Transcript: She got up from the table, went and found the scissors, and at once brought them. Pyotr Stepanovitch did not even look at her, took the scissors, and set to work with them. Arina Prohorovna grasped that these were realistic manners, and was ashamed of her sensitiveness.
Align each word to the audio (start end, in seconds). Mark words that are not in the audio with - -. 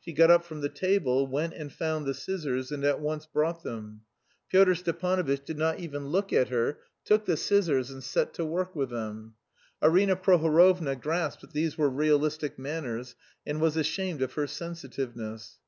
She 0.00 0.12
got 0.12 0.28
up 0.28 0.42
from 0.42 0.60
the 0.60 0.68
table, 0.68 1.28
went 1.28 1.54
and 1.54 1.72
found 1.72 2.04
the 2.04 2.12
scissors, 2.12 2.72
and 2.72 2.82
at 2.84 2.98
once 2.98 3.26
brought 3.26 3.62
them. 3.62 4.00
Pyotr 4.50 4.74
Stepanovitch 4.74 5.44
did 5.44 5.56
not 5.56 5.78
even 5.78 6.08
look 6.08 6.32
at 6.32 6.48
her, 6.48 6.80
took 7.04 7.26
the 7.26 7.36
scissors, 7.36 7.88
and 7.88 8.02
set 8.02 8.34
to 8.34 8.44
work 8.44 8.74
with 8.74 8.90
them. 8.90 9.34
Arina 9.80 10.16
Prohorovna 10.16 10.96
grasped 11.00 11.42
that 11.42 11.52
these 11.52 11.78
were 11.78 11.88
realistic 11.90 12.58
manners, 12.58 13.14
and 13.46 13.60
was 13.60 13.76
ashamed 13.76 14.20
of 14.20 14.32
her 14.32 14.48
sensitiveness. 14.48 15.60